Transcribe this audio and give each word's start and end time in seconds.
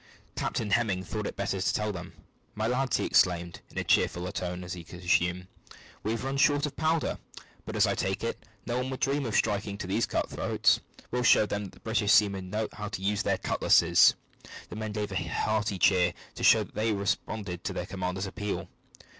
Captain 0.35 0.71
Hemming 0.71 1.03
thought 1.03 1.27
it 1.27 1.35
better 1.35 1.61
to 1.61 1.73
tell 1.75 1.91
them. 1.91 2.13
"My 2.55 2.65
lads," 2.65 2.97
he 2.97 3.05
exclaimed, 3.05 3.61
in 3.69 3.77
as 3.77 3.85
cheerful 3.85 4.25
a 4.25 4.31
tone 4.31 4.63
as 4.63 4.73
he 4.73 4.83
could 4.83 5.03
assume, 5.03 5.47
"we 6.01 6.09
have 6.13 6.23
run 6.23 6.37
short 6.37 6.65
of 6.65 6.75
powder, 6.75 7.19
but 7.67 7.75
as 7.75 7.85
I 7.85 7.93
take 7.93 8.23
it, 8.23 8.43
no 8.65 8.77
one 8.77 8.89
would 8.89 8.99
dream 8.99 9.27
of 9.27 9.35
striking 9.35 9.77
to 9.77 9.85
these 9.85 10.07
cut 10.07 10.27
throats; 10.27 10.79
we'll 11.11 11.21
show 11.21 11.45
them 11.45 11.65
that 11.69 11.83
British 11.83 12.13
seamen 12.13 12.49
know 12.49 12.67
how 12.73 12.87
to 12.89 13.01
use 13.03 13.21
their 13.21 13.37
cutlasses." 13.37 14.15
The 14.69 14.75
men 14.75 14.91
gave 14.91 15.11
a 15.11 15.15
hearty 15.29 15.77
cheer, 15.77 16.15
to 16.33 16.41
show 16.43 16.63
that 16.63 16.73
they 16.73 16.91
responded 16.93 17.63
to 17.65 17.71
their 17.73 17.85
commander's 17.85 18.25
appeal. 18.25 18.69